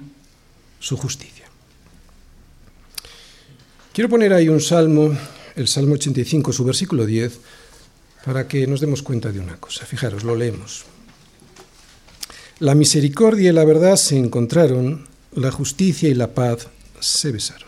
[0.79, 1.43] su justicia.
[3.91, 5.13] Quiero poner ahí un salmo,
[5.57, 7.37] el Salmo 85, su versículo 10,
[8.23, 9.85] para que nos demos cuenta de una cosa.
[9.85, 10.85] Fijaros, lo leemos.
[12.59, 16.69] La misericordia y la verdad se encontraron, la justicia y la paz
[17.01, 17.67] se besaron.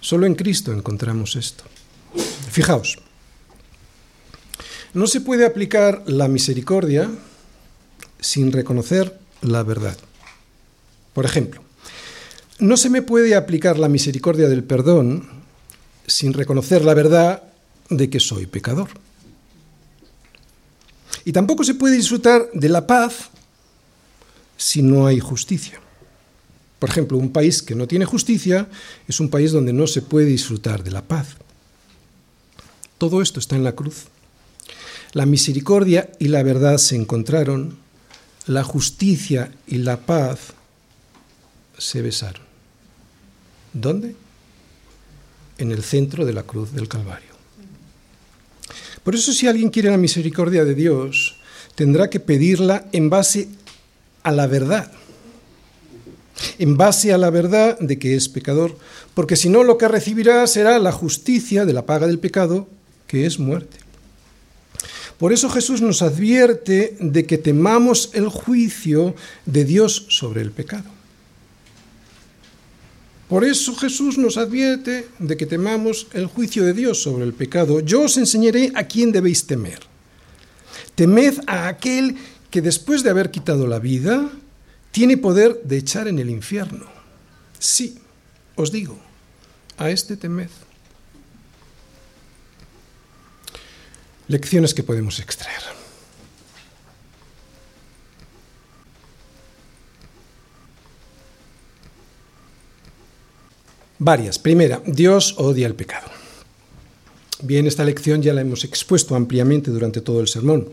[0.00, 1.64] Solo en Cristo encontramos esto.
[2.50, 2.96] Fijaos,
[4.92, 7.10] no se puede aplicar la misericordia
[8.20, 9.96] sin reconocer la verdad.
[11.12, 11.62] Por ejemplo,
[12.58, 15.28] no se me puede aplicar la misericordia del perdón
[16.06, 17.42] sin reconocer la verdad
[17.88, 18.88] de que soy pecador.
[21.24, 23.30] Y tampoco se puede disfrutar de la paz
[24.56, 25.80] si no hay justicia.
[26.78, 28.68] Por ejemplo, un país que no tiene justicia
[29.06, 31.36] es un país donde no se puede disfrutar de la paz.
[32.98, 34.06] Todo esto está en la cruz.
[35.12, 37.78] La misericordia y la verdad se encontraron,
[38.46, 40.54] la justicia y la paz
[41.78, 42.42] se besaron.
[43.72, 44.14] ¿Dónde?
[45.58, 47.30] En el centro de la cruz del Calvario.
[49.02, 51.36] Por eso si alguien quiere la misericordia de Dios,
[51.74, 53.48] tendrá que pedirla en base
[54.22, 54.92] a la verdad,
[56.58, 58.76] en base a la verdad de que es pecador,
[59.14, 62.68] porque si no lo que recibirá será la justicia de la paga del pecado,
[63.06, 63.78] que es muerte.
[65.20, 69.14] Por eso Jesús nos advierte de que temamos el juicio
[69.44, 70.88] de Dios sobre el pecado.
[73.28, 77.80] Por eso Jesús nos advierte de que temamos el juicio de Dios sobre el pecado.
[77.80, 79.80] Yo os enseñaré a quién debéis temer.
[80.94, 82.16] Temed a aquel
[82.50, 84.32] que después de haber quitado la vida,
[84.90, 86.86] tiene poder de echar en el infierno.
[87.58, 87.98] Sí,
[88.56, 88.98] os digo,
[89.76, 90.48] a este temed.
[94.30, 95.58] Lecciones que podemos extraer.
[103.98, 104.38] Varias.
[104.38, 106.06] Primera, Dios odia el pecado.
[107.42, 110.68] Bien, esta lección ya la hemos expuesto ampliamente durante todo el sermón.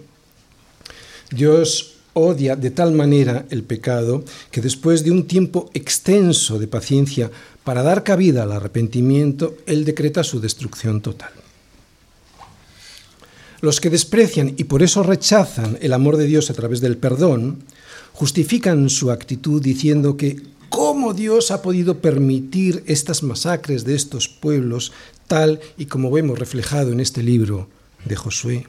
[1.31, 7.31] Dios odia de tal manera el pecado que después de un tiempo extenso de paciencia
[7.63, 11.46] para dar cabida al arrepentimiento, Él decreta su destrucción total.
[13.61, 17.63] Los que desprecian y por eso rechazan el amor de Dios a través del perdón,
[18.13, 24.91] justifican su actitud diciendo que cómo Dios ha podido permitir estas masacres de estos pueblos,
[25.27, 27.67] tal y como vemos reflejado en este libro
[28.05, 28.67] de Josué.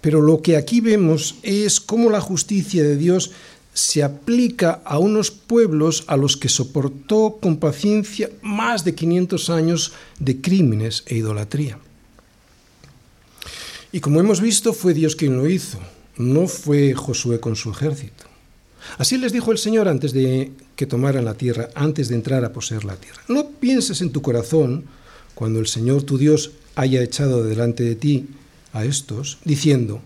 [0.00, 3.32] Pero lo que aquí vemos es cómo la justicia de Dios
[3.74, 9.92] se aplica a unos pueblos a los que soportó con paciencia más de 500 años
[10.18, 11.78] de crímenes e idolatría.
[13.92, 15.78] Y como hemos visto, fue Dios quien lo hizo,
[16.16, 18.24] no fue Josué con su ejército.
[18.98, 22.52] Así les dijo el Señor antes de que tomaran la tierra, antes de entrar a
[22.52, 23.22] poseer la tierra.
[23.28, 24.84] No pienses en tu corazón,
[25.34, 28.26] cuando el Señor tu Dios haya echado delante de ti
[28.72, 30.00] a estos, diciendo,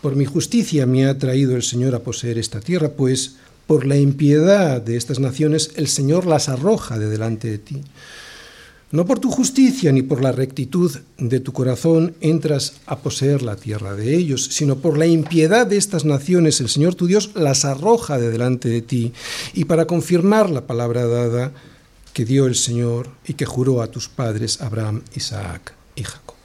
[0.00, 3.36] por mi justicia me ha traído el Señor a poseer esta tierra, pues
[3.66, 7.82] por la impiedad de estas naciones el Señor las arroja de delante de ti.
[8.96, 13.54] No por tu justicia ni por la rectitud de tu corazón entras a poseer la
[13.54, 17.66] tierra de ellos, sino por la impiedad de estas naciones el Señor tu Dios las
[17.66, 19.12] arroja de delante de ti,
[19.52, 21.52] y para confirmar la palabra dada
[22.14, 26.36] que dio el Señor y que juró a tus padres Abraham, Isaac y Jacob.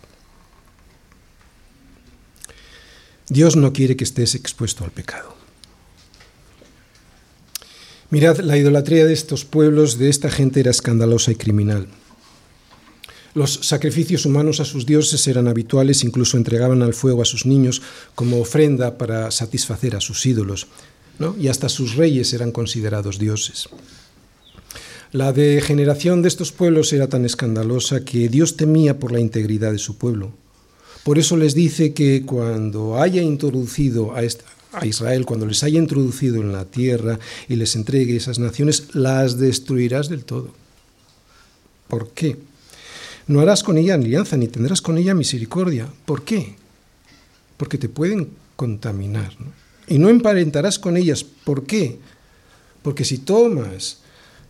[3.30, 5.34] Dios no quiere que estés expuesto al pecado.
[8.10, 11.88] Mirad, la idolatría de estos pueblos, de esta gente, era escandalosa y criminal.
[13.34, 17.82] Los sacrificios humanos a sus dioses eran habituales, incluso entregaban al fuego a sus niños
[18.14, 20.68] como ofrenda para satisfacer a sus ídolos,
[21.40, 23.70] y hasta sus reyes eran considerados dioses.
[25.14, 29.78] La degeneración de estos pueblos era tan escandalosa que Dios temía por la integridad de
[29.78, 30.32] su pueblo.
[31.04, 34.22] Por eso les dice que cuando haya introducido a,
[34.72, 37.20] a Israel, cuando les haya introducido en la tierra
[37.50, 40.54] y les entregue esas naciones, las destruirás del todo.
[41.88, 42.38] ¿Por qué?
[43.32, 45.88] No harás con ella alianza ni tendrás con ella misericordia.
[46.06, 46.56] ¿Por qué?
[47.56, 48.28] Porque te pueden
[48.58, 49.32] contaminar.
[49.88, 51.24] Y no emparentarás con ellas.
[51.24, 51.98] ¿Por qué?
[52.82, 54.00] Porque si tomas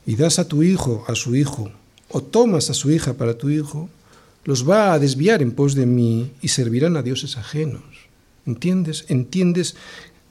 [0.08, 1.72] y das a tu hijo, a su hijo,
[2.10, 3.88] o tomas a su hija para tu hijo,
[4.46, 7.84] los va a desviar en pos de mí y servirán a dioses ajenos.
[8.48, 9.06] ¿Entiendes?
[9.10, 9.76] ¿Entiendes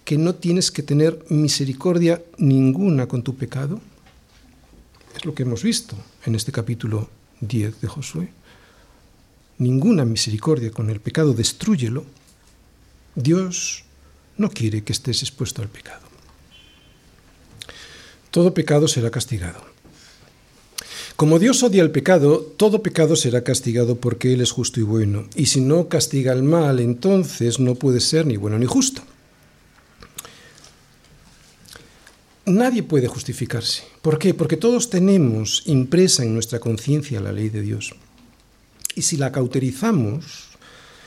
[0.05, 3.80] que no tienes que tener misericordia ninguna con tu pecado?
[5.14, 5.94] Es lo que hemos visto
[6.26, 7.09] en este capítulo
[7.42, 8.39] 10 de Josué.
[9.61, 12.07] Ninguna misericordia con el pecado, destruyelo.
[13.15, 13.85] Dios
[14.39, 16.01] no quiere que estés expuesto al pecado.
[18.31, 19.61] Todo pecado será castigado.
[21.15, 25.27] Como Dios odia el pecado, todo pecado será castigado porque Él es justo y bueno.
[25.35, 29.03] Y si no castiga el mal, entonces no puede ser ni bueno ni justo.
[32.47, 33.83] Nadie puede justificarse.
[34.01, 34.33] ¿Por qué?
[34.33, 37.95] Porque todos tenemos impresa en nuestra conciencia la ley de Dios.
[39.01, 40.51] Y si la cauterizamos,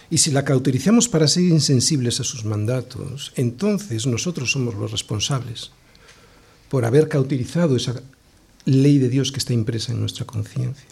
[0.10, 5.70] y si la cauterizamos para ser insensibles a sus mandatos, entonces nosotros somos los responsables
[6.70, 8.02] por haber cauterizado esa
[8.66, 10.88] ley de Dios que está impresa en nuestra conciencia.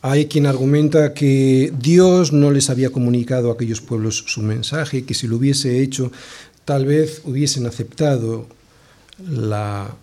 [0.00, 5.12] Hay quien argumenta que Dios no les había comunicado a aquellos pueblos su mensaje, que
[5.12, 6.10] si lo hubiese hecho,
[6.64, 8.46] tal vez hubiesen aceptado
[9.30, 9.94] la,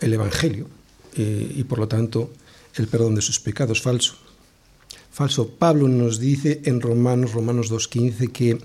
[0.00, 0.66] el Evangelio
[1.14, 2.32] eh, y por lo tanto
[2.78, 3.82] el perdón de sus pecados.
[3.82, 4.16] Falso.
[5.10, 5.48] Falso.
[5.48, 8.58] Pablo nos dice en Romanos, Romanos 2.15, que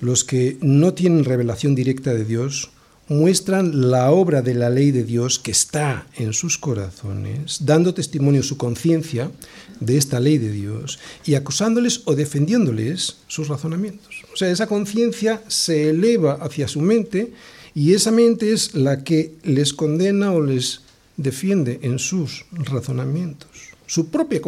[0.00, 2.70] los que no tienen revelación directa de Dios
[3.08, 8.42] muestran la obra de la ley de Dios que está en sus corazones, dando testimonio
[8.42, 9.30] su conciencia
[9.78, 14.24] de esta ley de Dios y acusándoles o defendiéndoles sus razonamientos.
[14.32, 17.32] O sea, esa conciencia se eleva hacia su mente
[17.74, 20.80] y esa mente es la que les condena o les
[21.16, 23.50] defiende en sus razonamientos.
[23.86, 24.40] Su propia,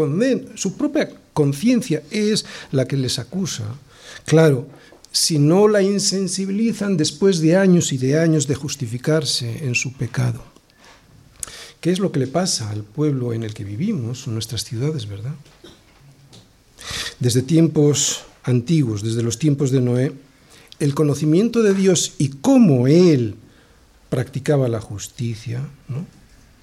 [1.32, 3.64] conciencia es la que les acusa.
[4.24, 4.66] Claro,
[5.12, 10.42] si no la insensibilizan después de años y de años de justificarse en su pecado.
[11.80, 15.06] ¿Qué es lo que le pasa al pueblo en el que vivimos, en nuestras ciudades,
[15.06, 15.34] verdad?
[17.20, 20.12] Desde tiempos antiguos, desde los tiempos de Noé,
[20.80, 23.36] el conocimiento de Dios y cómo Él
[24.08, 25.62] practicaba la justicia,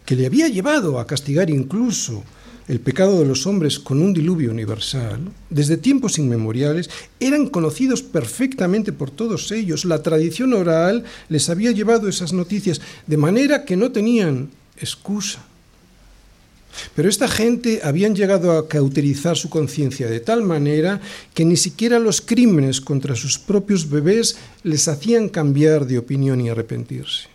[0.05, 2.23] que le había llevado a castigar incluso
[2.67, 6.89] el pecado de los hombres con un diluvio universal, desde tiempos inmemoriales,
[7.19, 9.85] eran conocidos perfectamente por todos ellos.
[9.85, 15.43] La tradición oral les había llevado esas noticias, de manera que no tenían excusa.
[16.95, 20.99] Pero esta gente habían llegado a cauterizar su conciencia de tal manera
[21.33, 26.49] que ni siquiera los crímenes contra sus propios bebés les hacían cambiar de opinión y
[26.49, 27.34] arrepentirse.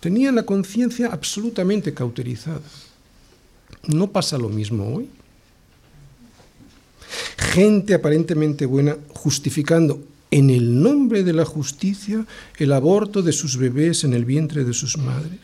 [0.00, 2.62] Tenían la conciencia absolutamente cauterizada.
[3.86, 5.08] ¿No pasa lo mismo hoy?
[7.38, 12.26] Gente aparentemente buena justificando en el nombre de la justicia
[12.58, 15.40] el aborto de sus bebés en el vientre de sus madres.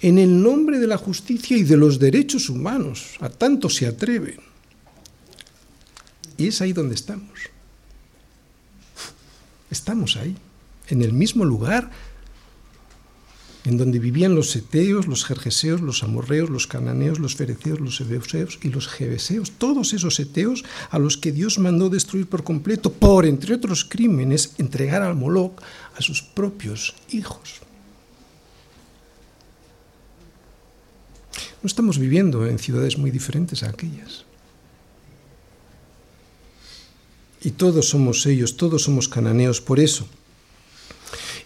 [0.00, 4.40] En el nombre de la justicia y de los derechos humanos, a tanto se atreven.
[6.36, 7.38] Y es ahí donde estamos.
[9.70, 10.34] Estamos ahí,
[10.88, 11.90] en el mismo lugar
[13.64, 18.58] en donde vivían los seteos, los jerjeseos, los amorreos, los cananeos, los fereceos, los ebeuseos
[18.62, 23.26] y los jebeseos, todos esos seteos a los que Dios mandó destruir por completo, por,
[23.26, 25.60] entre otros crímenes, entregar al Moloch
[25.96, 27.60] a sus propios hijos.
[31.62, 34.24] No estamos viviendo en ciudades muy diferentes a aquellas.
[37.42, 40.08] Y todos somos ellos, todos somos cananeos, por eso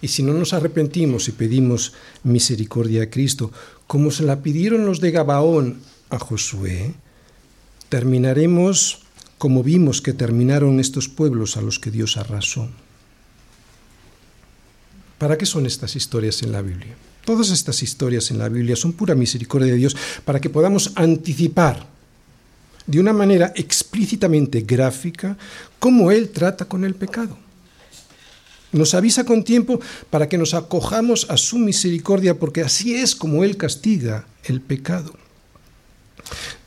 [0.03, 1.95] y si no nos arrepentimos y pedimos
[2.25, 3.53] misericordia a Cristo,
[3.87, 5.81] como se la pidieron los de Gabaón
[6.11, 6.93] a Josué,
[7.89, 9.03] terminaremos
[9.39, 12.69] como vimos que terminaron estos pueblos a los que Dios arrasó.
[15.19, 16.97] ¿Para qué son estas historias en la Biblia?
[17.25, 21.87] Todas estas historias en la Biblia son pura misericordia de Dios para que podamos anticipar
[22.87, 25.39] de una manera explícitamente gráfica
[25.79, 27.39] cómo Él trata con el pecado.
[28.73, 33.45] Nos avisa con tiempo para que nos acojamos a su misericordia, porque así es como
[33.45, 35.13] Él castiga el pecado.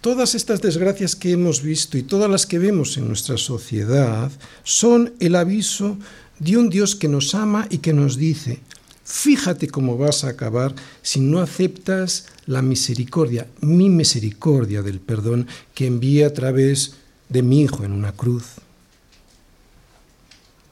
[0.01, 4.31] Todas estas desgracias que hemos visto y todas las que vemos en nuestra sociedad
[4.63, 5.97] son el aviso
[6.37, 8.59] de un Dios que nos ama y que nos dice,
[9.03, 15.87] fíjate cómo vas a acabar si no aceptas la misericordia, mi misericordia del perdón que
[15.87, 16.93] envía a través
[17.29, 18.43] de mi Hijo en una cruz.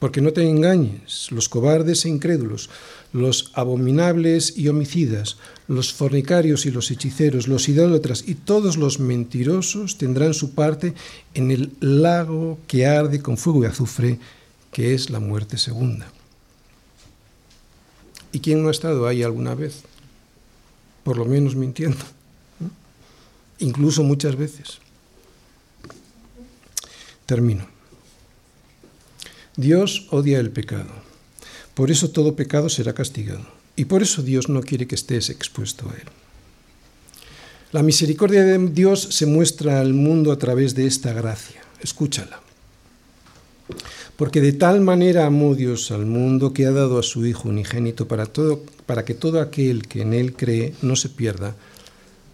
[0.04, 2.68] Porque no te engañes, los cobardes e incrédulos,
[3.14, 9.96] los abominables y homicidas, los fornicarios y los hechiceros, los idólatras y todos los mentirosos
[9.96, 10.92] tendrán su parte
[11.32, 14.18] en el lago que arde con fuego y azufre,
[14.70, 16.06] que es la muerte segunda.
[18.30, 19.84] ¿Y quién no ha estado ahí alguna vez?
[21.02, 22.04] Por lo menos mintiendo.
[23.58, 24.80] Incluso muchas veces.
[27.24, 27.73] Termino.
[29.56, 30.90] Dios odia el pecado.
[31.74, 33.46] Por eso todo pecado será castigado.
[33.76, 36.08] Y por eso Dios no quiere que estés expuesto a él.
[37.70, 41.62] La misericordia de Dios se muestra al mundo a través de esta gracia.
[41.80, 42.40] Escúchala.
[44.16, 48.08] Porque de tal manera amó Dios al mundo que ha dado a su Hijo unigénito
[48.08, 51.54] para, todo, para que todo aquel que en Él cree no se pierda,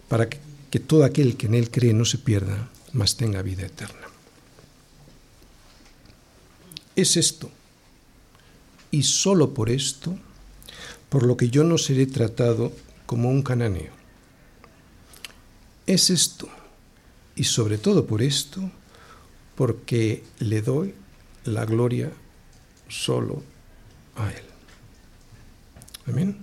[0.07, 0.39] para que,
[0.71, 4.00] que todo aquel que en Él cree no se pierda, mas tenga vida eterna
[6.95, 7.49] es esto.
[8.91, 10.17] Y solo por esto,
[11.09, 12.71] por lo que yo no seré tratado
[13.05, 13.91] como un cananeo.
[15.85, 16.47] Es esto.
[17.35, 18.69] Y sobre todo por esto,
[19.55, 20.93] porque le doy
[21.45, 22.11] la gloria
[22.87, 23.41] solo
[24.15, 24.43] a Él.
[26.07, 26.37] Amén.